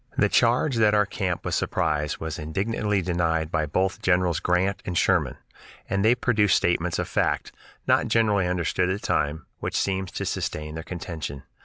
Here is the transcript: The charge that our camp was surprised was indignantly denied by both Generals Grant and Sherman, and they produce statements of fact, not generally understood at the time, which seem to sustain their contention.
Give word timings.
The 0.17 0.29
charge 0.29 0.77
that 0.77 0.95
our 0.95 1.05
camp 1.05 1.45
was 1.45 1.53
surprised 1.53 2.17
was 2.17 2.39
indignantly 2.39 3.03
denied 3.03 3.51
by 3.51 3.67
both 3.67 4.01
Generals 4.01 4.39
Grant 4.39 4.81
and 4.83 4.97
Sherman, 4.97 5.37
and 5.87 6.03
they 6.03 6.15
produce 6.15 6.55
statements 6.55 6.97
of 6.97 7.07
fact, 7.07 7.51
not 7.85 8.07
generally 8.07 8.47
understood 8.47 8.89
at 8.89 8.99
the 8.99 9.05
time, 9.07 9.45
which 9.59 9.77
seem 9.77 10.07
to 10.07 10.25
sustain 10.25 10.73
their 10.73 10.83
contention. 10.83 11.43